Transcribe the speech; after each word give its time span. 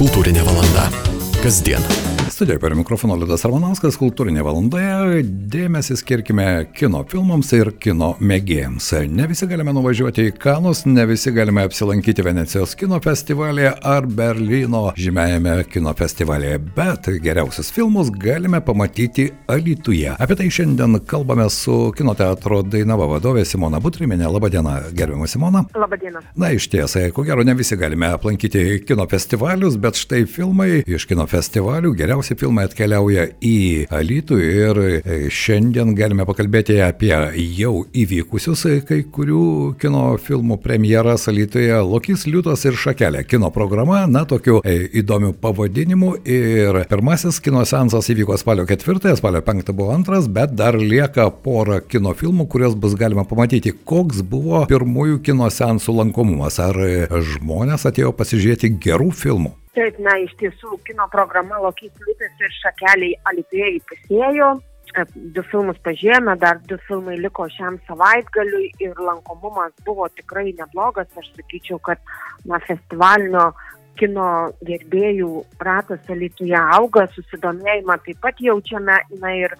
Kultūrinė 0.00 0.40
valanda. 0.46 0.86
Kasdien 1.42 1.84
Studijoje 2.40 2.60
per 2.60 2.74
mikrofoną 2.74 3.18
Liudas 3.20 3.42
Armanauskas, 3.44 3.98
kultūrinė 4.00 4.40
valandoje. 4.40 5.18
Dėmesį 5.52 5.98
skirkime 6.00 6.44
kino 6.72 7.02
filmams 7.04 7.50
ir 7.52 7.68
kino 7.76 8.14
mėgėjams. 8.16 8.86
Ne 9.12 9.26
visi 9.28 9.44
galime 9.50 9.74
nuvažiuoti 9.76 10.24
į 10.30 10.32
Kanus, 10.40 10.86
ne 10.88 11.04
visi 11.04 11.34
galime 11.36 11.66
apsilankyti 11.68 12.24
Venecijos 12.24 12.72
kino 12.80 12.96
festivalėje 13.04 13.74
ar 13.84 14.08
Berlyno 14.08 14.94
žymėjame 14.96 15.58
kino 15.68 15.92
festivalėje, 15.98 16.62
bet 16.78 17.10
geriausius 17.26 17.68
filmus 17.76 18.08
galime 18.08 18.62
pamatyti 18.64 19.28
Alituje. 19.52 20.16
Apie 20.16 20.38
tai 20.40 20.48
šiandien 20.48 20.96
kalbame 21.12 21.44
su 21.52 21.90
kino 21.92 22.16
teatro 22.16 22.62
Dainava 22.64 23.10
vadovė 23.12 23.44
Simona 23.44 23.82
Butriminė. 23.84 24.30
Labadiena, 24.32 24.78
gerbiama 24.96 25.28
Simona. 25.28 25.66
Labadiena. 25.76 26.24
Na, 26.40 26.54
iš 26.56 26.70
tiesą, 26.72 27.04
ko 27.12 27.28
gero 27.28 27.44
ne 27.44 27.58
visi 27.60 27.76
galime 27.76 28.08
aplankyti 28.16 28.80
kino 28.88 29.04
festivalius, 29.12 29.76
bet 29.76 30.00
štai 30.00 30.24
filmai 30.24 30.86
iš 30.88 31.04
kino 31.12 31.28
festivalių 31.28 31.92
geriausiai 32.00 32.29
geriausi 32.30 32.38
filmai 32.38 32.66
atkeliauja 32.66 33.26
į 33.42 33.86
Alytų 33.90 34.36
ir 34.40 34.78
e, 34.80 35.28
šiandien 35.30 35.94
galime 35.94 36.24
pakalbėti 36.26 36.80
apie 36.82 37.12
jau 37.56 37.86
įvykusius 37.92 38.64
e, 38.66 38.80
kai 38.86 39.02
kurių 39.04 39.76
kino 39.80 40.16
filmų 40.18 40.60
premjeras 40.62 41.28
Alytuje 41.28 41.74
Lokys, 41.82 42.26
Liūtos 42.26 42.64
ir 42.66 42.76
Šakelė. 42.76 43.24
Kino 43.24 43.50
programa, 43.50 44.06
na, 44.06 44.24
tokiu 44.24 44.60
e, 44.64 44.88
įdomiu 45.00 45.32
pavadinimu 45.32 46.20
ir 46.24 46.84
pirmasis 46.90 47.40
kino 47.40 47.64
sensas 47.64 48.08
įvyko 48.10 48.38
spalio 48.38 48.66
4, 48.66 49.16
spalio 49.16 49.42
5 49.42 49.72
buvo 49.72 49.92
antras, 49.94 50.28
bet 50.28 50.54
dar 50.54 50.78
lieka 50.78 51.30
pora 51.42 51.80
kino 51.80 52.14
filmų, 52.14 52.46
kuriuos 52.50 52.76
bus 52.76 52.94
galima 52.98 53.24
pamatyti, 53.24 53.74
koks 53.84 54.22
buvo 54.22 54.66
pirmųjų 54.70 55.22
kino 55.24 55.50
sensų 55.50 55.98
lankomumas. 56.02 56.60
Ar 56.60 56.76
žmonės 57.34 57.88
atėjo 57.88 58.12
pasižiūrėti 58.14 58.76
gerų 58.82 59.10
filmų? 59.16 59.56
Taip, 59.76 60.00
na, 60.02 60.16
iš 60.18 60.32
tiesų, 60.40 60.80
kino 60.86 61.06
programa 61.12 61.60
Lokys 61.62 61.94
Liūtis 62.02 62.42
ir 62.42 62.54
Šakeliai 62.58 63.14
Alitėje 63.30 63.68
įpusėjo. 63.76 64.48
E, 64.98 65.04
du 65.36 65.44
filmus 65.46 65.78
pažiūrėjome, 65.84 66.34
dar 66.42 66.58
du 66.66 66.78
filmai 66.88 67.14
liko 67.20 67.46
šiam 67.54 67.76
savaitgaliui 67.86 68.72
ir 68.82 68.98
lankomumas 68.98 69.70
buvo 69.86 70.08
tikrai 70.16 70.48
neblogas. 70.58 71.06
Aš 71.14 71.28
sakyčiau, 71.36 71.78
kad 71.86 72.02
na, 72.50 72.58
festivalinio 72.66 73.52
kino 74.00 74.26
gerbėjų 74.66 75.30
ratas 75.62 76.10
Alituje 76.10 76.58
auga, 76.58 77.06
susidomėjimą 77.14 78.00
taip 78.08 78.18
pat 78.26 78.42
jaučiame. 78.42 78.98
Na 79.22 79.34
ir 79.38 79.54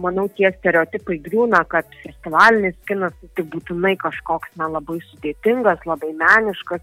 manau, 0.00 0.24
tie 0.38 0.48
stereotipai 0.54 1.18
griūna, 1.20 1.66
kad 1.68 1.84
festivalinis 2.00 2.78
kinas 2.88 3.12
tai 3.36 3.44
būtinai 3.44 3.98
kažkoks 4.00 4.56
na, 4.56 4.72
labai 4.78 5.02
sudėtingas, 5.10 5.84
labai 5.84 6.14
meniškas 6.16 6.80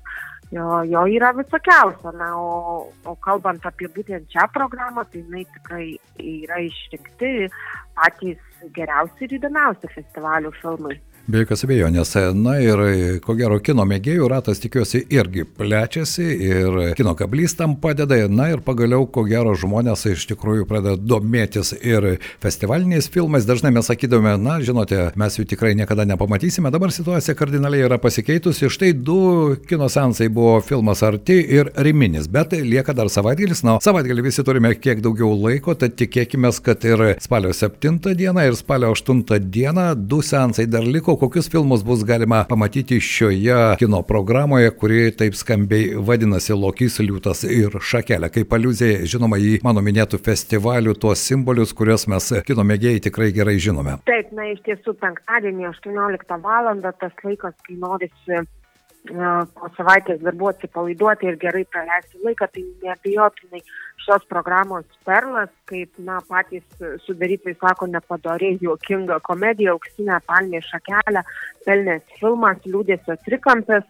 jo, 0.52 0.84
jo 0.84 1.04
yra 1.18 1.32
visokiausia. 1.38 2.14
Na, 2.20 2.32
o, 2.38 2.92
o 3.06 3.16
kalbant 3.26 3.66
apie 3.68 3.90
būtent 3.96 4.30
šią 4.34 4.48
programą, 4.56 5.06
tai 5.12 5.24
jinai 5.24 5.46
tikrai 5.56 5.88
yra 6.20 6.62
išrinkti 6.68 7.50
patys 7.98 8.42
geriausi 8.76 9.28
ir 9.28 9.40
įdomiausi 9.40 9.90
festivalių 9.96 10.54
filmai. 10.62 11.00
Be 11.30 11.44
jokios 11.44 11.62
abejonės. 11.68 12.12
Na 12.34 12.56
ir 12.58 12.80
ko 13.22 13.36
gero 13.38 13.60
kino 13.62 13.84
mėgėjų 13.86 14.26
ratas 14.32 14.58
tikiuosi 14.64 15.04
irgi 15.14 15.44
plečiasi 15.46 16.26
ir 16.26 16.78
kino 16.98 17.14
kablys 17.18 17.54
tam 17.60 17.76
padeda. 17.80 18.18
Na 18.26 18.48
ir 18.50 18.64
pagaliau 18.66 19.06
ko 19.06 19.22
gero 19.30 19.54
žmonės 19.54 20.08
iš 20.10 20.26
tikrųjų 20.32 20.66
pradeda 20.70 20.98
domėtis 20.98 21.76
ir 21.78 22.18
festivaliniais 22.42 23.10
filmais. 23.14 23.46
Dažnai 23.46 23.70
mes 23.76 23.86
sakydome, 23.86 24.34
na 24.42 24.58
žinote, 24.66 25.12
mes 25.16 25.38
jų 25.38 25.46
tikrai 25.54 25.76
niekada 25.78 26.08
nepamatysime. 26.10 26.72
Dabar 26.74 26.92
situacija 26.92 27.38
kardinaliai 27.38 27.86
yra 27.86 28.02
pasikeitusi. 28.02 28.72
Štai 28.74 28.92
du 28.98 29.20
kino 29.70 29.92
sensai 29.94 30.28
buvo 30.34 30.58
filmas 30.66 31.06
Arti 31.06 31.38
ir 31.38 31.70
Riminis, 31.78 32.32
bet 32.34 32.58
lieka 32.58 32.98
dar 32.98 33.14
savaitgalis. 33.14 33.62
Na, 33.68 33.78
savaitgalį 33.84 34.26
visi 34.26 34.48
turime 34.48 34.74
kiek 34.74 35.06
daugiau 35.06 35.38
laiko, 35.38 35.78
tad 35.78 35.96
tikėkime, 36.02 36.50
kad 36.66 36.82
ir 36.90 37.06
spalio 37.22 37.54
7 37.54 38.02
dieną 38.18 38.50
ir 38.50 38.58
spalio 38.58 38.92
8 38.98 39.24
dieną 39.54 39.88
du 39.96 40.24
sensai 40.26 40.66
dar 40.66 40.82
liko 40.82 41.12
kokius 41.22 41.52
filmus 41.52 41.84
bus 41.86 42.06
galima 42.06 42.46
pamatyti 42.50 43.00
šioje 43.00 43.76
kino 43.80 44.02
programoje, 44.02 44.72
kuri 44.72 45.12
taip 45.18 45.36
skambiai 45.38 45.92
vadinasi 46.08 46.56
Lokys, 46.58 46.96
Liūtas 46.98 47.44
ir 47.46 47.78
Šakelė. 47.90 48.32
Kaip 48.34 48.56
aliuzija, 48.58 49.04
žinoma, 49.06 49.38
į 49.38 49.60
mano 49.62 49.84
minėtų 49.86 50.18
festivalių 50.26 50.96
tuos 51.04 51.22
simbolius, 51.30 51.76
kuriuos 51.78 52.08
mes 52.10 52.32
kino 52.48 52.66
mėgėjai 52.66 53.04
tikrai 53.10 53.30
gerai 53.38 53.60
žinome. 53.62 54.00
Taip, 54.10 54.34
na 54.34 54.48
iš 54.50 54.64
tiesų 54.66 54.96
penktadienį 55.04 55.70
18 55.70 56.42
val. 56.42 56.72
tas 57.04 57.14
laikas, 57.28 57.54
kai 57.68 57.78
norisi 57.78 58.42
po 59.08 59.70
savaitės 59.78 60.22
darbų 60.22 60.52
atsipalaiduoti 60.52 61.28
ir 61.28 61.38
gerai 61.42 61.64
praleisti 61.66 62.20
laiką, 62.24 62.48
tai 62.54 62.64
neabejotinai 62.84 63.62
šios 64.04 64.26
programos 64.30 64.86
perlas, 65.06 65.50
kaip 65.66 65.90
na, 65.98 66.20
patys 66.30 66.64
sudarytojai 67.06 67.58
sako, 67.58 67.88
nepadoriai 67.88 68.60
juokinga 68.62 69.20
komedija, 69.26 69.74
auksinė 69.74 70.22
palmė 70.28 70.62
šakelė, 70.68 71.26
pelnės 71.66 72.06
filmas, 72.20 72.62
liūdėsio 72.66 73.18
trikampės, 73.26 73.84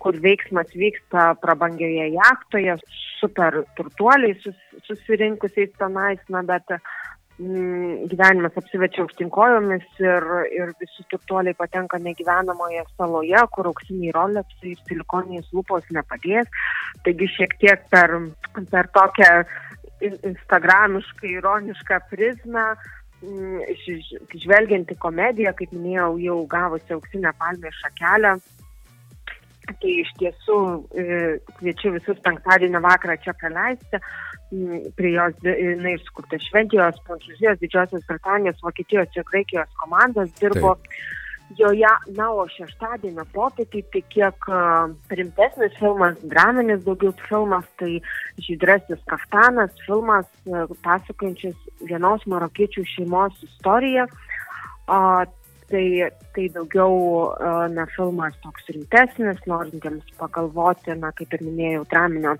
kur 0.00 0.16
veiksmas 0.20 0.72
vyksta 0.76 1.34
prabangioje 1.40 2.10
jachtoje, 2.12 2.76
super 3.20 3.62
turtuoliai 3.76 4.36
sus, 4.40 4.56
susirinkusiais 4.88 5.72
tenais, 5.80 6.20
na, 6.28 6.42
bet 6.44 6.68
Mm, 6.74 6.99
gyvenimas 7.40 8.56
apsivečia 8.60 9.04
aukštinkojomis 9.04 9.86
ir, 10.02 10.26
ir 10.52 10.72
visi 10.80 11.04
turtuoliai 11.08 11.56
patenka 11.56 11.98
negyvenamoje 12.02 12.84
saloje, 12.96 13.40
kur 13.54 13.70
auksiniai 13.70 14.12
rolepsai 14.16 14.74
ir 14.74 14.82
silikoniniais 14.88 15.48
lūpos 15.56 15.88
nepadės. 15.96 16.50
Taigi 17.06 17.30
šiek 17.36 17.56
tiek 17.62 17.86
per, 17.92 18.16
per 18.72 18.90
tokią 18.96 19.32
instagramišką, 20.02 21.28
ironišką 21.40 22.00
prizmę 22.12 22.66
mm, 23.24 23.60
žvelgianti 24.44 24.96
komedija, 25.00 25.54
kaip 25.56 25.72
minėjau, 25.76 26.14
jau 26.20 26.40
gavusi 26.56 26.96
auksinę 26.96 27.32
palmę 27.40 27.72
šakelę, 27.80 28.36
Tai 29.78 29.90
iš 30.02 30.10
tiesų 30.18 30.56
e, 30.98 31.04
kviečiu 31.60 31.92
visus 31.94 32.18
penktadienio 32.24 32.80
vakarą 32.82 33.14
čia 33.22 33.34
praleisti. 33.38 34.00
Prie 34.98 35.14
jos 35.14 35.36
jinai 35.46 35.94
sukurta 36.02 36.40
Švedijos, 36.42 36.98
Prancūzijos, 37.06 37.60
Didžiosios 37.62 38.06
Britanijos, 38.08 38.58
Vokietijos 38.66 39.16
ir 39.16 39.26
Graikijos 39.30 39.70
komandos 39.78 40.32
dirbo. 40.40 40.74
Taip. 40.74 41.00
Joje, 41.58 41.88
na, 42.14 42.28
o 42.30 42.44
šeštadienio 42.46 43.24
popietį 43.34 43.80
tai 43.90 44.00
kiek 44.14 44.44
uh, 44.46 44.92
rimtesnis 45.18 45.74
filmas, 45.80 46.14
draminis 46.30 46.84
daugiau 46.84 47.10
filmas, 47.24 47.66
tai 47.80 47.96
Žydrasis 48.38 49.00
kaftanas, 49.10 49.74
filmas 49.82 50.28
uh, 50.46 50.70
pasakojančias 50.84 51.58
vienos 51.88 52.22
marokiečių 52.30 52.86
šeimos 52.92 53.42
istoriją. 53.48 54.06
Uh, 54.86 55.26
tai, 55.70 56.10
tai 56.34 56.46
daugiau 56.54 56.94
na, 57.74 57.86
filmas 57.96 58.34
toks 58.44 58.70
rimtesnis, 58.74 59.42
norintiems 59.46 60.06
pagalvoti, 60.18 60.94
na, 60.98 61.12
kaip 61.18 61.34
ir 61.34 61.44
minėjau, 61.46 61.84
draminio 61.90 62.34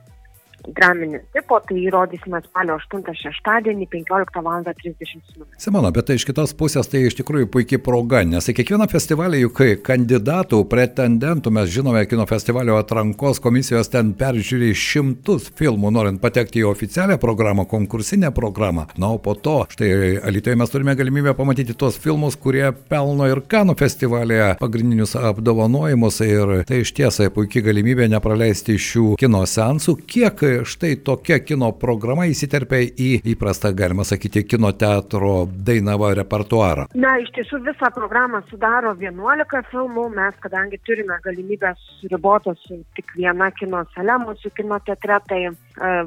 draminio 0.69 1.21
tipo, 1.33 1.61
tai 1.69 1.91
rodysime 1.93 2.41
spalio 2.45 2.79
8 2.81 3.15
šeštadienį 3.23 3.89
15 3.91 4.43
val. 4.45 4.61
30 4.61 5.39
min. 5.39 5.47
Simona, 5.59 5.91
bet 5.95 6.09
tai 6.09 6.17
iš 6.19 6.27
kitos 6.29 6.53
pusės 6.59 6.89
tai 6.91 7.05
iš 7.07 7.17
tikrųjų 7.21 7.49
puikiai 7.53 7.81
proga, 7.83 8.21
nes 8.29 8.49
į 8.51 8.55
kiekvieną 8.59 8.87
festivalį 8.91 9.41
juk 9.45 9.63
kandidatų, 9.87 10.61
pretendentų 10.71 11.53
mes 11.55 11.71
žinome, 11.73 12.03
kino 12.11 12.27
festivalio 12.29 12.77
atrankos 12.81 13.41
komisijos 13.43 13.91
ten 13.93 14.13
peržiūri 14.19 14.73
šimtus 14.77 15.51
filmų, 15.59 15.93
norint 15.95 16.21
patekti 16.23 16.63
į 16.63 16.69
oficialią 16.71 17.17
programą, 17.23 17.67
konkursinę 17.71 18.33
programą. 18.37 18.87
Na, 19.01 19.13
o 19.15 19.21
po 19.23 19.35
to, 19.35 19.63
štai 19.73 20.21
Alitoje 20.27 20.59
mes 20.61 20.73
turime 20.73 20.97
galimybę 20.99 21.35
pamatyti 21.39 21.77
tos 21.79 21.99
filmus, 22.01 22.37
kurie 22.41 22.69
pelno 22.91 23.29
ir 23.31 23.43
Kanų 23.51 23.75
festivalėje 23.81 24.53
pagrindinius 24.61 25.17
apdovanojimus 25.19 26.21
ir 26.27 26.55
tai 26.69 26.83
iš 26.85 26.93
tiesai 26.97 27.31
puikiai 27.35 27.65
galimybė 27.71 28.11
nepraleisti 28.13 28.77
šių 28.81 29.15
kino 29.21 29.43
sensų. 29.49 29.97
Kiek 30.11 30.45
štai 30.65 30.97
tokia 31.07 31.39
kino 31.45 31.71
programa 31.81 32.27
įsiterpia 32.31 32.81
į 32.89 33.11
įprastą, 33.33 33.73
galima 33.77 34.05
sakyti, 34.09 34.43
kino 34.49 34.73
teatro 34.77 35.47
Dainava 35.69 36.13
repertuarą? 36.19 36.89
Na, 36.95 37.17
iš 37.23 37.33
tiesų 37.37 37.63
visą 37.67 37.91
programą 37.97 38.43
sudaro 38.51 38.93
11 39.01 39.63
filmų. 39.71 40.09
Mes, 40.17 40.37
kadangi 40.45 40.81
turime 40.87 41.19
galimybę 41.25 41.73
susiriboti 41.85 42.55
su 42.65 42.81
tik 42.99 43.17
viena 43.17 43.51
kino 43.57 43.85
sale 43.95 44.19
mūsų 44.25 44.53
kino 44.59 44.81
teatre, 44.87 45.21
tai 45.31 45.41
e, 45.47 45.55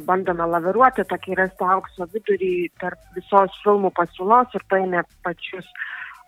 bandome 0.07 0.47
laviruoti, 0.55 1.07
tokį 1.09 1.39
rasti 1.41 1.67
aukso 1.75 2.09
vidurį 2.13 2.53
tarp 2.83 3.01
visos 3.17 3.59
filmų 3.65 3.93
pasiūlos 3.97 4.55
ir 4.57 4.67
paėmė 4.71 5.03
pačius 5.25 5.69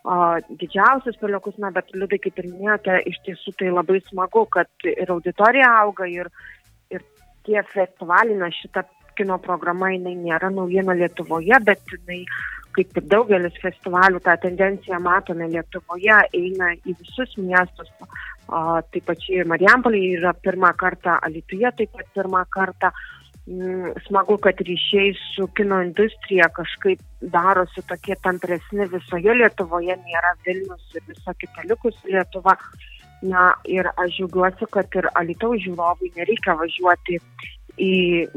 o, 0.05 0.17
didžiausius 0.61 1.17
peliukus, 1.21 1.57
na, 1.61 1.71
bet 1.75 1.89
liūdai, 1.95 2.19
kaip 2.23 2.41
ir 2.41 2.49
minėjote, 2.51 2.99
iš 3.09 3.21
tiesų 3.27 3.55
tai 3.59 3.71
labai 3.73 4.01
smagu, 4.05 4.45
kad 4.53 4.89
ir 4.91 5.11
auditorija 5.11 5.71
auga, 5.81 6.07
ir, 6.09 6.29
tie 7.45 7.61
festivaliai, 7.71 8.37
na 8.39 8.51
šita 8.53 8.85
kino 9.15 9.37
programa, 9.41 9.91
jinai 9.93 10.15
nėra 10.19 10.51
naujiena 10.53 10.95
Lietuvoje, 10.97 11.59
bet 11.65 11.81
jinai, 11.93 12.21
kaip 12.75 12.97
ir 12.99 13.07
daugelis 13.11 13.55
festivalių, 13.63 14.21
tą 14.23 14.35
tendenciją 14.43 14.99
matome 15.03 15.47
Lietuvoje, 15.53 16.19
eina 16.35 16.73
į 16.83 16.95
visus 16.99 17.35
miestus. 17.39 17.91
O, 18.45 18.61
taip 18.93 19.07
pat 19.07 19.21
čia 19.23 19.41
ir 19.41 19.47
Marijampolė 19.49 20.01
yra 20.19 20.35
pirmą 20.37 20.73
kartą, 20.77 21.15
Alituje 21.25 21.71
taip 21.79 21.95
pat 21.95 22.11
pirmą 22.17 22.43
kartą. 22.53 22.91
mm, 23.47 24.01
smagu, 24.07 24.37
kad 24.41 24.61
ryšiai 24.67 25.13
su 25.35 25.47
kino 25.57 25.81
industrija 25.85 26.49
kažkaip 26.49 26.99
darosi 27.21 27.81
tokie 27.89 28.15
tampresni 28.21 28.87
visoje 28.89 29.35
Lietuvoje, 29.37 29.97
nėra 30.01 30.33
Vilnius 30.45 30.95
ir 30.97 31.03
visa 31.07 31.33
kita 31.33 31.65
likusi 31.69 32.13
Lietuva. 32.13 32.57
Na 33.23 33.53
ir 33.63 33.87
aš 33.95 34.17
džiaugiuosi, 34.17 34.67
kad 34.75 34.99
ir 34.99 35.07
Alitaus 35.15 35.63
žiūrovui 35.63 36.11
nereikia 36.17 36.57
važiuoti 36.59 37.19
į 37.81 37.93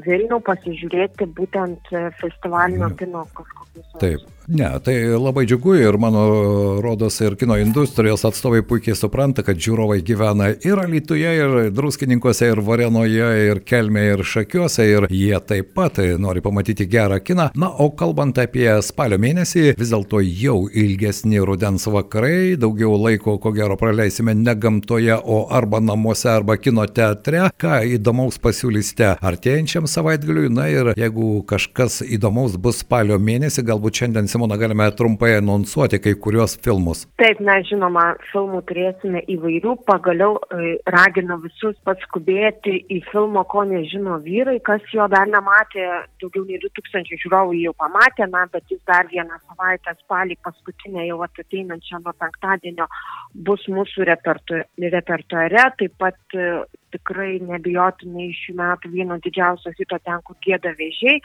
Vilnių 0.06 0.40
pasižiūrėti 0.46 1.28
būtent 1.38 1.90
festivalinio 2.20 2.90
kino 2.98 3.26
kažkokius. 3.34 3.90
Taip. 4.02 4.37
Ne, 4.48 4.68
tai 4.80 4.94
labai 5.20 5.44
džiugu 5.46 5.74
ir 5.76 5.96
mano 6.00 6.80
rodos 6.80 7.20
ir 7.20 7.34
kino 7.36 7.58
industrijos 7.60 8.22
atstovai 8.24 8.62
puikiai 8.64 8.96
supranta, 8.96 9.42
kad 9.44 9.58
žiūrovai 9.60 9.98
gyvena 10.00 10.46
ir 10.64 10.80
Alytuje, 10.80 11.32
ir 11.36 11.56
Druskininkose, 11.76 12.48
ir 12.48 12.62
Varenoje, 12.64 13.26
ir 13.44 13.60
Kelmėje, 13.68 14.14
ir 14.14 14.22
Šakiuose, 14.24 14.86
ir 14.88 15.06
jie 15.12 15.36
taip 15.44 15.74
pat 15.76 16.00
nori 16.16 16.40
pamatyti 16.40 16.86
gerą 16.88 17.18
kiną. 17.20 17.50
Na, 17.60 17.68
o 17.68 17.90
kalbant 17.92 18.40
apie 18.40 18.70
spalio 18.86 19.18
mėnesį, 19.20 19.74
vis 19.76 19.92
dėlto 19.92 20.22
jau 20.24 20.62
ilgesni 20.72 21.44
rudens 21.44 21.84
vakarai, 21.84 22.56
daugiau 22.56 22.96
laiko 22.96 23.36
ko 23.36 23.52
gero 23.52 23.76
praleisime 23.76 24.32
ne 24.32 24.56
gamtoje, 24.56 25.12
o 25.12 25.42
arba 25.52 25.82
namuose, 25.84 26.30
arba 26.32 26.56
kino 26.56 26.88
teatre. 26.88 27.50
Ką 27.60 27.82
įdomaus 27.98 28.40
pasiūlysite 28.40 29.12
artėjančiam 29.20 29.84
savaitgaliui? 29.84 30.48
Na 30.56 30.70
ir 30.72 30.94
jeigu 30.96 31.44
kažkas 31.52 32.00
įdomaus 32.08 32.56
bus 32.56 32.80
spalio 32.80 33.20
mėnesį, 33.20 33.68
galbūt 33.68 34.04
šiandien 34.04 34.32
Simona, 34.38 34.56
galime 34.56 34.86
trumpai 34.94 35.32
anonsuoti 35.34 35.98
kai 35.98 36.12
kurios 36.14 36.52
filmus. 36.62 37.00
Taip, 37.18 37.40
mes 37.42 37.64
žinoma, 37.66 38.04
filmų 38.30 38.60
turėsime 38.68 39.24
įvairių. 39.34 39.72
Pagaliau 39.88 40.36
e, 40.38 40.76
raginu 40.94 41.40
visus 41.42 41.74
paskubėti 41.88 42.76
į 42.86 43.00
filmo, 43.08 43.42
ko 43.50 43.64
nežino 43.66 44.20
vyrai, 44.22 44.60
kas 44.62 44.86
jo 44.94 45.08
dar 45.10 45.26
nematė, 45.26 45.88
daugiau 46.22 46.46
nei 46.46 46.60
2000 46.62 47.18
žiūrovų 47.24 47.58
jau 47.64 47.74
pamatė, 47.82 48.28
na, 48.30 48.44
bet 48.52 48.70
jis 48.70 48.78
dar 48.86 49.10
vieną 49.10 49.40
savaitę 49.48 49.96
spalį 50.04 50.38
paskutinę 50.46 51.08
jau 51.08 51.18
ateinančią 51.26 52.04
nuo 52.04 52.14
penktadienio 52.22 52.86
bus 53.34 53.66
mūsų 53.66 54.06
repertuare. 54.06 55.66
Taip 55.82 55.98
pat 55.98 56.38
e, 56.38 56.52
tikrai 56.94 57.38
nebijotinai 57.44 58.28
šių 58.36 58.54
metų 58.60 58.92
vieno 58.92 59.18
didžiausio 59.24 59.72
hito 59.78 59.98
ten, 60.04 60.22
kur 60.26 60.38
gėda 60.44 60.74
vėžiai. 60.78 61.18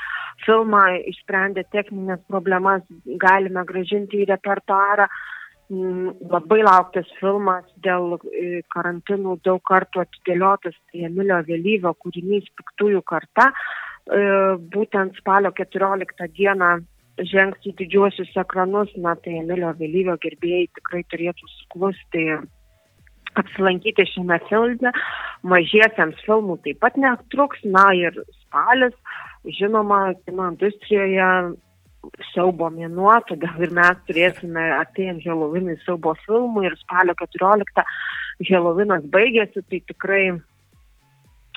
Filmą 0.45 0.83
išsprendė 1.11 1.65
techninės 1.75 2.23
problemas, 2.31 2.83
galime 3.25 3.65
gražinti 3.69 4.23
į 4.23 4.29
repertuarą. 4.33 5.07
Mm, 5.71 6.11
labai 6.29 6.59
lauktas 6.65 7.07
filmas 7.19 7.63
dėl 7.85 8.17
e, 8.19 8.61
karantinų 8.75 9.37
daug 9.47 9.61
kartų 9.65 10.03
atidėliotas, 10.03 10.75
tai 10.91 11.05
Emilio 11.07 11.39
Vėlyvio 11.47 11.93
kūrinys 12.03 12.49
Piktųjų 12.59 13.01
karta. 13.07 13.47
E, 13.49 14.19
būtent 14.75 15.15
spalio 15.21 15.53
14 15.55 16.27
dieną 16.35 16.73
žengs 17.31 17.63
į 17.69 17.75
didžiuosius 17.79 18.33
ekranus, 18.43 18.91
na 18.97 19.15
tai 19.15 19.37
Emilio 19.39 19.71
Vėlyvio 19.79 20.17
gerbėjai 20.21 20.67
tikrai 20.79 21.03
turėtų 21.13 21.49
suklusti 21.55 22.27
apsilankyti 23.39 24.05
šiame 24.13 24.39
filme. 24.49 24.93
Mažiesiams 25.47 26.21
filmų 26.27 26.59
taip 26.65 26.79
pat 26.83 26.97
netruks, 26.99 27.61
na 27.65 27.89
ir 27.97 28.17
spalis, 28.43 28.95
žinoma, 29.59 30.13
kino 30.23 30.49
industrijoje 30.53 31.29
siaubo 32.33 32.67
mėnuo, 32.73 33.13
todėl 33.29 33.63
ir 33.63 33.75
mes 33.75 33.99
turėsime 34.07 34.63
atėjant 34.79 35.23
Helovinui 35.23 35.77
siaubo 35.83 36.15
filmų 36.25 36.65
ir 36.67 36.75
spalio 36.81 37.15
14 37.19 37.85
Helovinas 38.49 39.05
baigėsi, 39.13 39.63
tai 39.69 39.79
tikrai 39.87 40.23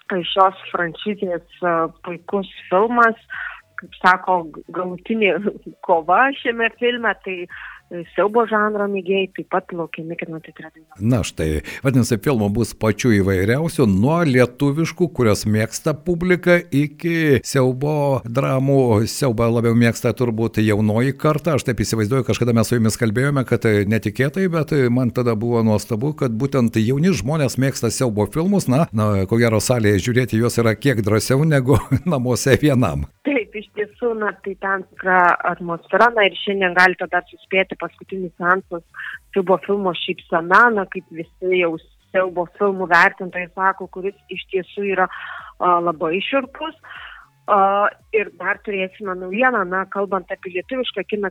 šios 0.07 0.59
franšizės 0.71 1.63
puikus 2.07 2.51
filmas, 2.69 3.19
kaip 3.81 3.97
sako, 3.99 4.37
galutinė 4.73 5.35
kova 5.87 6.29
šiame 6.39 6.71
filme, 6.79 7.13
tai 7.25 7.39
siaubo 8.15 8.45
žanro 8.51 8.87
mėgėjai 8.91 9.29
taip 9.37 9.49
pat 9.53 9.73
laukiami 9.75 10.17
kino 10.19 10.41
teatre. 10.43 10.71
Na 11.01 11.23
štai, 11.27 11.63
vadinasi, 11.85 12.19
filmų 12.23 12.49
bus 12.57 12.73
pačių 12.79 13.13
įvairiausių, 13.21 13.87
nuo 13.91 14.19
lietuviškų, 14.27 15.09
kurios 15.17 15.47
mėgsta 15.49 15.95
publika, 16.07 16.59
iki 16.59 17.43
siaubo 17.47 18.23
dramų. 18.27 19.07
Siaubą 19.11 19.49
labiau 19.53 19.77
mėgsta 19.79 20.13
turbūt 20.17 20.61
jaunoji 20.65 21.15
karta. 21.19 21.57
Aš 21.57 21.67
taip 21.69 21.83
įsivaizduoju, 21.85 22.27
kažkada 22.27 22.55
mes 22.57 22.71
su 22.71 22.79
jumis 22.79 22.99
kalbėjome, 23.01 23.47
kad 23.49 23.67
netikėtai, 23.67 24.49
bet 24.53 24.75
man 24.93 25.13
tada 25.15 25.37
buvo 25.39 25.63
nuostabu, 25.67 26.13
kad 26.19 26.35
būtent 26.35 26.79
jauni 26.83 27.15
žmonės 27.17 27.59
mėgsta 27.63 27.93
siaubo 27.95 28.27
filmus. 28.33 28.69
Na, 28.73 28.87
na 28.97 29.27
ko 29.31 29.39
gero 29.41 29.61
salėje 29.63 30.03
žiūrėti 30.09 30.41
juos 30.41 30.59
yra 30.63 30.75
kiek 30.79 31.05
drąsiau 31.07 31.47
negu 31.47 31.79
namuose 32.13 32.59
vienam. 32.63 33.07
Taip, 33.27 33.55
iš 33.59 33.67
tiesų, 33.79 34.13
na, 34.21 34.33
tai 34.45 34.55
tam 34.63 34.85
tikra 34.91 35.21
atmosfera, 35.53 36.11
na 36.15 36.27
ir 36.29 36.37
šiandien 36.43 36.77
galite 36.77 37.09
dar 37.13 37.25
suspėti 37.31 37.76
paskutinis 37.81 38.35
seansas 38.37 38.85
siaubo 39.35 39.59
filmo 39.67 39.95
Šypsena, 39.97 40.63
na 40.75 40.87
kaip 40.93 41.07
visi 41.11 41.61
jau 41.61 41.75
siaubo 42.11 42.47
filmų 42.59 42.89
vertintojai 42.93 43.51
sako, 43.55 43.91
kuris 43.93 44.17
iš 44.33 44.47
tiesų 44.53 44.89
yra 44.95 45.09
a, 45.11 45.77
labai 45.85 46.17
širpus. 46.25 46.79
Uh, 47.47 47.87
ir 48.11 48.33
dar 48.41 48.59
turėsime 48.67 49.15
naujieną, 49.15 49.61
na, 49.71 49.85
kalbant 49.87 50.31
apie 50.35 50.51
lietuvišką 50.57 51.05
kiną, 51.07 51.31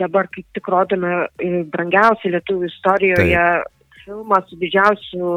dabar 0.00 0.28
kaip 0.32 0.46
tik 0.56 0.68
rodome 0.72 1.26
brangiausią 1.74 2.32
lietuvių 2.32 2.70
istorijoje 2.70 3.36
Taip. 3.36 3.98
filmą 4.06 4.40
su 4.48 4.56
didžiausiu 4.56 5.34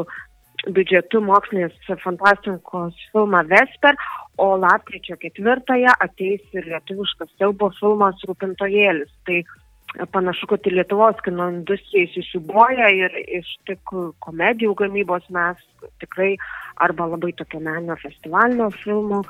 biudžetu 0.72 1.20
mokslinės 1.20 1.76
fantastikos 2.00 2.96
filmą 3.12 3.42
Vesper, 3.50 3.98
o 4.40 4.56
lapkričio 4.56 5.18
ketvirtąją 5.20 5.92
ateis 6.00 6.40
ir 6.56 6.70
lietuviškas 6.72 7.28
siaubo 7.36 7.68
filmas 7.76 8.24
Rūpintojėlis. 8.24 9.12
Tai 9.28 9.42
panašu, 10.12 10.46
kad 10.50 10.66
ir 10.66 10.74
Lietuvos 10.78 11.20
kino 11.24 11.48
industrija 11.52 12.08
įsisiubuoja 12.08 12.90
ir 12.98 13.18
iš 13.38 13.50
tik 13.68 13.94
komedijų 14.24 14.74
gamybos 14.80 15.26
mes 15.34 15.60
tikrai 16.02 16.34
arba 16.76 17.06
labai 17.06 17.32
tokio 17.38 17.60
meninio 17.62 17.96
festivalinio 18.02 18.70
filmų 18.82 19.22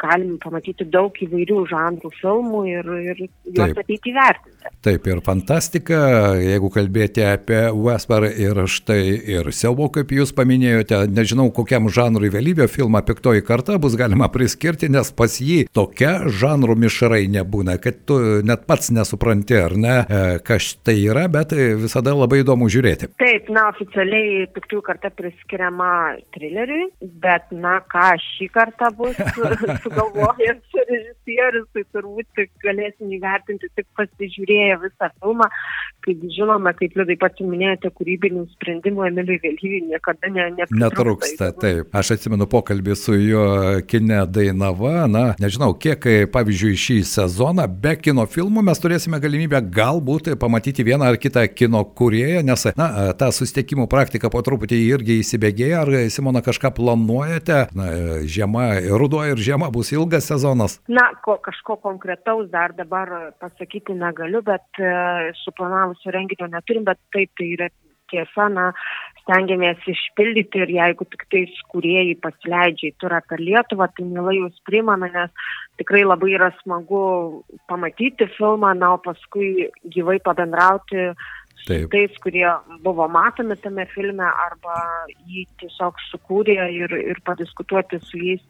galim 0.00 0.36
pamatyti 0.42 0.84
daug 0.92 1.14
įvairių 1.24 1.62
žanrų 1.70 2.10
filmų 2.18 2.62
ir, 2.68 2.90
ir 3.10 3.22
juos 3.24 3.76
ateiti 3.80 4.12
įvertinti. 4.12 4.72
Taip, 4.84 5.06
ir 5.08 5.20
fantastika, 5.24 6.00
jeigu 6.40 6.70
kalbėti 6.72 7.24
apie 7.24 7.62
Vesper 7.76 8.26
ir 8.30 8.62
štai 8.70 9.00
ir 9.36 9.50
siaubo, 9.56 9.88
kaip 9.92 10.12
jūs 10.14 10.34
paminėjote, 10.36 11.02
nežinau, 11.12 11.48
kokiam 11.54 11.88
žanrui 11.92 12.30
vėlybė 12.32 12.68
filmą 12.70 13.02
Piktoji 13.06 13.44
karta 13.46 13.78
bus 13.80 13.96
galima 14.00 14.28
priskirti, 14.32 14.90
nes 14.92 15.12
pas 15.16 15.36
jį 15.40 15.62
tokia 15.76 16.28
žanrų 16.28 16.76
mišrai 16.84 17.24
nebūna, 17.32 17.78
kad 17.82 18.04
tu 18.08 18.18
net 18.46 18.66
pats 18.68 18.92
nesupranti, 18.94 19.56
ar 19.60 19.76
ne, 19.80 19.96
e, 20.04 20.22
kas 20.44 20.74
tai 20.84 20.98
yra, 21.02 21.26
bet 21.32 21.54
visada 21.80 22.14
labai 22.16 22.42
įdomu 22.44 22.68
žiūrėti. 22.72 23.12
Taip, 23.20 23.48
na, 23.52 23.68
oficialiai 23.72 24.46
Piktųjų 24.54 24.82
karta 24.86 25.10
priskiriama 25.14 25.90
trileriui, 26.34 26.79
bet, 27.24 27.46
na, 27.64 27.78
ką 27.92 28.06
šį 28.24 28.48
kartą 28.54 28.90
bus 28.98 29.18
sugalvojęs 29.84 30.78
režisierius, 30.90 31.68
tai 31.74 31.84
turbūt 31.94 32.44
galėsim 32.64 33.12
įvertinti 33.16 33.70
tik 33.76 33.88
pasižiūrėję 33.98 34.80
visą 34.84 35.10
filmą. 35.18 35.48
Kaip 36.04 36.22
žinome, 36.32 36.72
kaip 36.78 36.94
liudai 36.96 37.16
pati 37.20 37.44
minėjote, 37.44 37.90
kūrybinių 37.96 38.46
sprendimų 38.54 39.04
Emiliui 39.10 39.40
Vėlyviui 39.42 39.80
niekada 39.90 40.30
ne, 40.32 40.46
netrūksta. 40.80 41.50
Taip, 41.60 41.90
aš 41.96 42.14
atsimenu 42.16 42.46
pokalbį 42.50 42.96
su 42.96 43.16
juo 43.18 43.46
kine 43.90 44.22
Dainava, 44.30 45.04
na, 45.10 45.24
nežinau, 45.42 45.74
kiek, 45.76 46.06
pavyzdžiui, 46.32 46.78
šį 46.80 46.98
sezoną 47.10 47.66
be 47.82 47.96
kino 48.00 48.24
filmų 48.30 48.64
mes 48.70 48.80
turėsime 48.80 49.20
galimybę 49.20 49.60
galbūt 49.74 50.32
pamatyti 50.40 50.86
vieną 50.86 51.10
ar 51.12 51.18
kitą 51.20 51.44
kino 51.52 51.82
kurėją, 51.84 52.44
nes, 52.48 52.66
na, 52.80 52.88
ta 53.20 53.30
susitikimų 53.34 53.88
praktika 53.90 54.30
po 54.32 54.40
truputį 54.46 54.80
irgi 54.86 55.20
įsibėgėja. 55.20 55.84
Ar 55.84 55.92
Simona 56.12 56.42
kažką 56.44 56.72
planuojate? 56.76 57.60
Na, 57.76 57.90
žiema, 58.24 58.70
ruduo 59.00 59.22
ir 59.28 59.40
žiema 59.40 59.70
bus 59.72 59.92
ilgas 59.94 60.28
sezonas. 60.30 60.78
Na, 60.88 61.10
ko, 61.24 61.36
kažko 61.44 61.76
konkretaus 61.84 62.48
dar 62.52 62.74
dabar 62.76 63.32
pasakyti 63.42 63.96
negaliu, 63.98 64.42
bet 64.46 64.80
e, 64.80 64.90
suplanavusio 65.90 66.10
renginio 66.10 66.46
neturim, 66.48 66.84
bet 66.84 66.98
taip 67.12 67.30
tai 67.36 67.54
yra 67.54 67.68
tiesa, 68.10 68.48
na, 68.50 68.72
stengiamės 69.22 69.78
išpildyti 69.86 70.64
ir 70.64 70.70
jeigu 70.74 71.06
tik 71.06 71.26
tais 71.30 71.50
kuriejai 71.70 72.16
pasileidžia 72.18 72.90
į 72.90 72.96
turą 72.98 73.20
per 73.28 73.38
Lietuvą, 73.38 73.86
tai 73.94 74.04
mielai 74.04 74.40
jūs 74.40 74.56
primame, 74.66 75.10
nes 75.14 75.30
tikrai 75.78 76.02
labai 76.04 76.32
yra 76.34 76.50
smagu 76.62 77.44
pamatyti 77.68 78.26
filmą, 78.36 78.74
na, 78.74 78.94
o 78.94 78.98
paskui 78.98 79.70
gyvai 79.94 80.18
pabendrauti 80.18 81.12
Taip. 81.66 81.90
tais, 81.92 82.10
kurie 82.24 82.48
buvo 82.82 83.06
matomi 83.06 83.54
tame 83.60 83.84
filme 83.94 84.24
arba 84.24 84.80
jį 85.28 85.44
tiesiog 85.60 86.00
sukūrė 86.08 86.56
ir, 86.72 86.96
ir 87.12 87.20
padiskutuoti 87.22 88.00
su 88.02 88.18
jais 88.18 88.42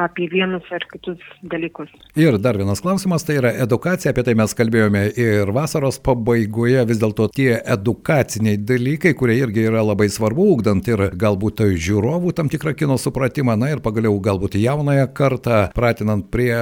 apie 0.00 0.28
vienus 0.32 0.66
ar 0.74 0.84
kitus 0.90 1.20
dalykus. 1.42 1.90
Ir 2.18 2.38
dar 2.42 2.58
vienas 2.58 2.82
klausimas, 2.84 3.24
tai 3.26 3.38
yra 3.40 3.52
edukacija, 3.64 4.12
apie 4.12 4.24
tai 4.26 4.34
mes 4.38 4.54
kalbėjome 4.56 5.04
ir 5.20 5.50
vasaros 5.54 6.00
pabaigoje, 6.04 6.84
vis 6.88 7.00
dėlto 7.02 7.28
tie 7.34 7.56
edukaciniai 7.58 8.58
dalykai, 8.58 9.14
kurie 9.18 9.38
irgi 9.40 9.66
yra 9.70 9.84
labai 9.86 10.08
svarbu, 10.12 10.48
ugdant 10.54 10.88
ir 10.90 11.06
galbūt 11.20 11.64
žiūrovų 11.86 12.34
tam 12.36 12.50
tikrą 12.52 12.74
kino 12.78 12.98
supratimą, 13.00 13.56
na 13.60 13.72
ir 13.74 13.82
pagaliau 13.84 14.18
galbūt 14.22 14.58
jaunąją 14.60 15.06
kartą, 15.16 15.60
pratinant 15.76 16.28
prie 16.34 16.54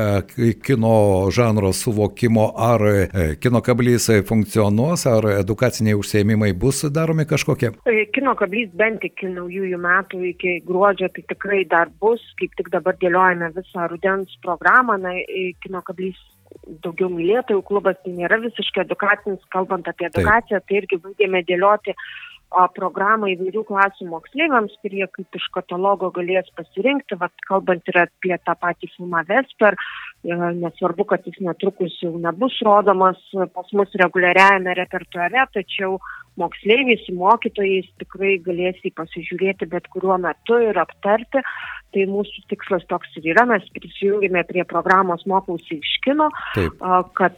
kino 0.64 0.94
žanro 1.32 1.72
suvokimo, 1.76 2.50
ar 2.56 2.86
e, 2.92 3.26
kino 3.42 3.62
kablys 3.64 4.10
funkcionuos, 4.28 5.06
ar 5.10 5.30
edukaciniai 5.38 5.96
užsiemimai 5.98 6.52
bus 6.58 6.84
daromi 6.92 7.26
kažkokie. 7.28 7.72
E, 7.88 8.06
kino 8.14 8.36
kablys 8.38 8.72
bent 8.78 9.04
iki 9.06 9.30
naujųjų 9.32 9.80
metų, 9.82 10.22
iki 10.32 10.58
gruodžio, 10.68 11.10
tai 11.16 11.26
tikrai 11.32 11.64
dar 11.68 11.90
bus, 12.02 12.22
kaip 12.40 12.54
tik 12.58 12.72
dabar 12.74 12.96
dėliojame 13.00 13.21
dėliojame 13.22 13.52
visą 13.54 13.88
rudens 13.88 14.36
programą, 14.42 14.98
na, 14.98 15.14
kino 15.62 15.82
kablys 15.82 16.18
daugiau 16.82 17.08
mylėtojų 17.08 17.62
klubas, 17.64 17.96
tai 18.04 18.12
nėra 18.12 18.38
visiškai 18.42 18.84
edukacinis, 18.84 19.40
kalbant 19.50 19.88
apie 19.88 20.06
edukaciją, 20.10 20.60
Taip. 20.60 20.68
tai 20.68 20.76
irgi 20.82 20.98
baigėme 21.00 21.42
dėlioti 21.48 21.94
o, 21.94 22.66
programą 22.76 23.30
įvairių 23.32 23.62
klasių 23.64 24.08
moksleiviams, 24.10 24.74
kurie 24.82 25.06
kaip 25.16 25.38
iš 25.38 25.46
katalogo 25.54 26.10
galės 26.12 26.50
pasirinkti, 26.54 27.16
vat, 27.16 27.32
kalbant 27.48 27.88
ir 27.88 28.02
apie 28.04 28.36
tą 28.44 28.54
patį 28.60 28.90
filmą 28.96 29.24
Vesper, 29.30 29.78
e, 29.78 30.36
nesvarbu, 30.60 31.08
kad 31.08 31.24
jis 31.24 31.40
netrukus 31.40 31.96
jau 32.02 32.12
nebus 32.20 32.58
rodomas 32.66 33.22
pas 33.54 33.72
mus 33.72 33.96
reguliariajame 34.04 34.76
repertuare, 34.76 35.46
tačiau 35.56 35.96
moksleiviai 36.40 36.98
su 37.02 37.14
mokytojais 37.16 37.88
tikrai 38.00 38.38
galės 38.44 38.80
jį 38.84 38.92
pasižiūrėti 38.96 39.68
bet 39.72 39.88
kuriuo 39.92 40.16
metu 40.22 40.58
ir 40.64 40.78
aptarti. 40.80 41.42
Tai 41.92 42.04
mūsų 42.08 42.46
tikslas 42.48 42.86
toks 42.88 43.10
ir 43.20 43.26
yra, 43.34 43.44
mes 43.44 43.66
prisijungėme 43.74 44.40
prie 44.48 44.62
programos 44.64 45.26
Mokausi 45.28 45.76
iš 45.76 45.90
kino, 46.06 46.30
Taip. 46.54 46.80
kad 47.18 47.36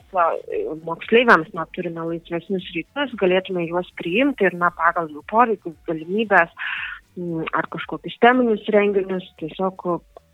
moksleiviams 0.87 1.51
na, 1.59 1.67
turime 1.75 2.05
laisvesnius 2.13 2.69
rytus, 2.77 3.17
galėtume 3.19 3.67
juos 3.67 3.91
priimti 3.99 4.47
ir 4.47 4.55
na, 4.61 4.71
pagal 4.79 5.11
jų 5.11 5.25
poreikius, 5.33 5.75
galimybės 5.91 6.55
ar 7.55 7.67
kažkokius 7.75 8.15
teminius 8.23 8.63
renginius, 8.75 9.27
tiesiog 9.43 9.83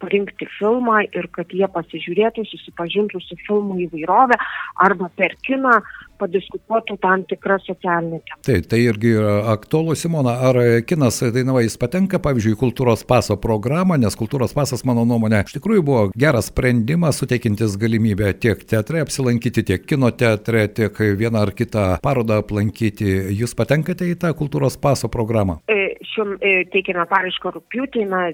parinkti 0.00 0.49
filmą 0.59 1.00
ir 1.07 1.28
kad 1.35 1.52
jie 1.54 1.69
pasižiūrėtų, 1.71 2.47
susipažintų 2.50 3.23
su 3.25 3.38
filmų 3.47 3.85
įvairovė 3.87 4.38
arba 4.87 5.11
per 5.16 5.37
kiną 5.47 5.80
padiskutuotų 6.21 6.97
tam 7.00 7.25
tikrą 7.28 7.57
socialinę 7.64 8.21
temą. 8.26 8.40
Taip, 8.47 8.66
tai 8.71 8.83
irgi 8.85 9.14
aktualu, 9.52 9.97
Simona, 9.97 10.37
ar 10.50 10.59
kinas 10.88 11.23
Dainava 11.35 11.62
jis 11.64 11.78
patenka, 11.80 12.21
pavyzdžiui, 12.23 12.59
kultūros 12.61 13.04
paso 13.09 13.38
programą, 13.40 13.97
nes 14.00 14.16
kultūros 14.21 14.54
pasas, 14.57 14.85
mano 14.88 15.07
nuomonė, 15.09 15.45
iš 15.47 15.57
tikrųjų 15.57 15.87
buvo 15.87 16.04
geras 16.12 16.50
sprendimas, 16.52 17.21
suteikintis 17.23 17.78
galimybę 17.80 18.33
tiek 18.42 18.64
teatre 18.69 19.04
apsilankyti, 19.04 19.64
tiek 19.73 19.88
kino 19.88 20.12
teatre, 20.12 20.66
tiek 20.76 21.02
vieną 21.21 21.47
ar 21.47 21.54
kitą 21.57 21.87
parodą 22.04 22.40
aplankyti. 22.45 23.09
Jūs 23.40 23.57
patenkate 23.57 24.09
į 24.12 24.19
tą 24.21 24.35
kultūros 24.37 24.76
paso 24.80 25.09
programą? 25.12 25.61
E, 25.73 25.95
šiuo 26.12 26.35
e, 26.37 26.57
teikiame 26.73 27.07
paraišką 27.11 27.57
rūpjūtį, 27.57 28.09
na, 28.11 28.28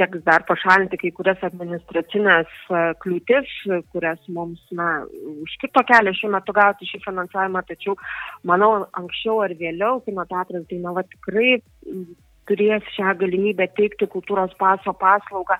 teks 0.00 0.24
dar 0.26 0.44
pašalinti 0.48 0.98
kai 1.00 1.10
kurias 1.16 1.42
administracinės 1.46 2.50
e, 2.70 2.82
kliūtis, 3.04 3.52
kurias 3.92 4.20
mums 4.32 4.60
na, 4.76 5.04
užkirto 5.44 5.84
kelią 5.88 6.14
šiuo 6.16 6.32
metu 6.32 6.54
gauti 6.56 6.88
šį 6.88 7.02
finansavimą, 7.06 7.64
tačiau 7.68 7.96
manau, 8.48 8.72
anksčiau 8.98 9.42
ar 9.44 9.54
vėliau 9.58 10.00
kino 10.06 10.24
teatras 10.30 10.64
tai 10.70 10.80
na, 10.82 10.94
va, 10.96 11.04
tikrai 11.14 11.58
turės 12.48 12.86
šią 12.96 13.16
galimybę 13.20 13.68
teikti 13.76 14.08
kultūros 14.10 14.54
paso 14.60 14.94
paslaugą 14.98 15.58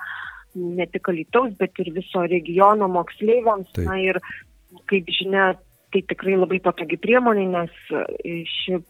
ne 0.55 0.87
tik 0.93 1.09
Alitaus, 1.09 1.53
bet 1.59 1.79
ir 1.81 1.93
viso 1.97 2.25
regiono 2.29 2.89
moksleiviams. 2.93 3.71
Taip. 3.73 3.87
Na 3.89 3.99
ir 4.01 4.19
kaip 4.91 5.09
žinia, 5.13 5.53
tai 5.93 6.03
tikrai 6.09 6.39
labai 6.39 6.59
patogi 6.65 6.99
priemonė, 7.01 7.47
nes 7.53 7.93
e, 7.93 8.43
ši 8.49 8.81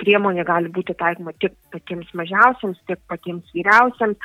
priemonė 0.00 0.44
gali 0.48 0.72
būti 0.72 0.96
taikoma 0.98 1.32
tiek 1.40 1.54
patiems 1.72 2.10
mažiausiams, 2.16 2.80
tiek 2.88 3.00
patiems 3.08 3.52
vyriausiams, 3.56 4.18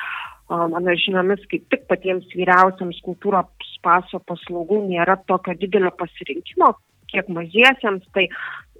mano 0.50 0.94
žiniomis, 0.94 1.42
kaip 1.50 1.64
tik 1.72 1.86
patiems 1.90 2.26
vyriausiams 2.34 3.00
kultūros 3.06 3.70
paso 3.82 4.20
paslaugų 4.30 4.82
nėra 4.90 5.18
tokio 5.30 5.56
didelio 5.58 5.90
pasirinkimo, 5.98 6.72
kiek 7.10 7.28
mažiesiems, 7.32 8.06
tai 8.14 8.28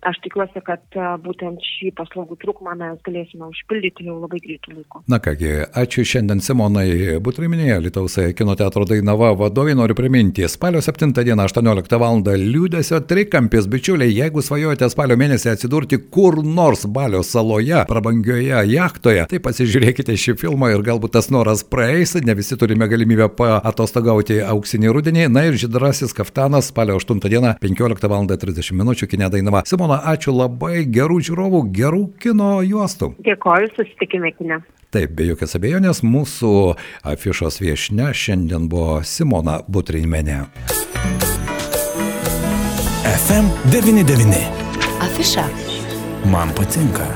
aš 0.03 0.19
tikiuosi, 0.25 0.61
kad 0.67 0.83
e, 0.97 1.07
būtent 1.25 1.63
šį 1.65 1.93
paslaugų 1.99 2.39
trūkumą 2.43 2.75
mes 2.81 3.01
galėsime 3.07 3.49
užpildyti 3.51 4.07
jau 4.09 4.19
labai 4.21 4.41
greitų 4.45 4.75
laikų. 4.77 5.03
Na 5.11 5.21
kągi, 5.23 5.53
ačiū 5.77 6.05
šiandien 6.07 6.43
Simonai 6.45 7.19
Butriminėje, 7.25 7.79
Lietuvos 7.87 8.19
kino 8.39 8.57
teatro 8.59 8.87
Dainava 8.89 9.33
vadovai. 9.39 9.77
Noriu 9.77 9.97
priminti, 9.99 10.47
spalio 10.49 10.81
7 10.85 11.13
dieną 11.17 11.47
18 11.49 12.01
val. 12.01 12.23
liūdėsio 12.27 13.01
trikampės, 13.09 13.67
bičiuliai, 13.71 14.13
jeigu 14.15 14.43
svajojate 14.43 14.89
spalio 14.91 15.17
mėnesį 15.21 15.53
atsidurti 15.53 15.99
kur 16.13 16.39
nors 16.45 16.87
Balio 16.87 17.23
saloje, 17.27 17.83
prabangioje 17.89 18.63
jachtoje, 18.73 19.27
tai 19.31 19.41
pasižiūrėkite 19.43 20.17
šį 20.17 20.37
filmą 20.41 20.73
ir 20.75 20.85
galbūt 20.87 21.15
tas 21.17 21.31
noras 21.31 21.65
praeis, 21.65 22.15
ne 22.25 22.35
visi 22.35 22.57
turime 22.59 22.89
galimybę 22.89 23.29
paatostogauti 23.37 24.41
auksinį 24.45 24.93
rudenį. 24.97 25.29
Na 25.33 25.47
ir 25.49 25.59
žydrasis 25.61 26.15
kaftanas 26.17 26.71
spalio 26.73 26.99
8 27.01 27.21
dieną 27.27 27.57
15 27.63 28.11
val. 28.11 28.27
30 28.27 28.73
min. 28.75 28.95
kine 29.07 29.29
Dainava. 29.31 29.63
Simona, 29.67 29.86
Simona, 29.87 30.03
ačiū 30.11 30.33
labai, 30.35 30.83
gerų 30.91 31.21
žiūrovų, 31.23 31.59
gerų 31.71 32.01
kino 32.19 32.59
juostų. 32.67 33.13
Dėkoju, 33.23 33.69
susitikime 33.77 34.33
kine. 34.35 34.59
Taip, 34.91 35.13
be 35.15 35.29
jokios 35.29 35.55
abejonės, 35.55 36.01
mūsų 36.03 36.51
afišos 37.07 37.61
viešne 37.63 38.11
šiandien 38.11 38.67
buvo 38.67 38.99
Simona 39.07 39.61
Butrinmenė. 39.71 40.41
FM99. 43.13 44.43
Afiša. 45.07 45.47
Man 46.35 46.51
patinka. 46.59 47.07